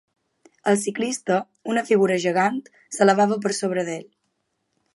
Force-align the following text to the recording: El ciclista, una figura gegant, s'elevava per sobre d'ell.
El 0.71 0.77
ciclista, 0.83 1.35
una 1.73 1.83
figura 1.89 2.17
gegant, 2.23 2.57
s'elevava 2.97 3.39
per 3.45 3.53
sobre 3.59 3.85
d'ell. 3.91 4.09